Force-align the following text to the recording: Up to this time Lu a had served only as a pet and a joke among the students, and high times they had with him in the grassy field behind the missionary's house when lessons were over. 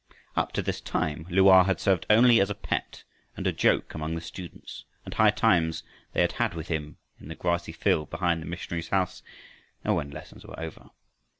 Up 0.35 0.51
to 0.53 0.63
this 0.63 0.81
time 0.81 1.27
Lu 1.29 1.47
a 1.49 1.63
had 1.63 1.79
served 1.79 2.07
only 2.09 2.41
as 2.41 2.49
a 2.49 2.55
pet 2.55 3.03
and 3.37 3.45
a 3.45 3.51
joke 3.53 3.93
among 3.93 4.15
the 4.15 4.21
students, 4.21 4.83
and 5.05 5.13
high 5.13 5.29
times 5.29 5.83
they 6.13 6.27
had 6.27 6.55
with 6.55 6.69
him 6.69 6.97
in 7.19 7.27
the 7.27 7.35
grassy 7.35 7.71
field 7.71 8.09
behind 8.09 8.41
the 8.41 8.47
missionary's 8.47 8.87
house 8.89 9.21
when 9.83 10.09
lessons 10.09 10.43
were 10.43 10.59
over. 10.59 10.89